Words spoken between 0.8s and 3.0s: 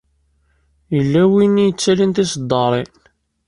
Yella win i yettalin tiseddaṛin.